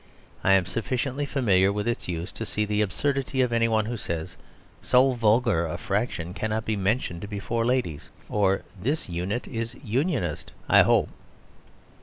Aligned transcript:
I 0.43 0.53
am 0.53 0.65
sufficiently 0.65 1.27
familiar 1.27 1.71
with 1.71 1.87
its 1.87 2.07
use 2.07 2.31
to 2.31 2.43
see 2.43 2.65
the 2.65 2.81
absurdity 2.81 3.41
of 3.41 3.53
anyone 3.53 3.85
who 3.85 3.97
says, 3.97 4.35
"So 4.81 5.11
vulgar 5.11 5.67
a 5.67 5.77
fraction 5.77 6.33
cannot 6.33 6.65
be 6.65 6.75
mentioned 6.75 7.29
before 7.29 7.67
ladies," 7.67 8.09
or 8.27 8.63
"This 8.81 9.09
unit 9.09 9.47
is 9.47 9.75
Unionist, 9.83 10.53
I 10.67 10.81
hope." 10.81 11.09